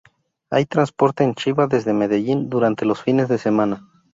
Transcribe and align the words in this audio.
Hay 0.49 0.65
transporte 0.65 1.23
en 1.23 1.35
chiva 1.35 1.67
desde 1.67 1.93
Medellín 1.93 2.49
durante 2.49 2.85
los 2.87 3.03
fines 3.03 3.27
de 3.29 3.37
semana. 3.37 3.87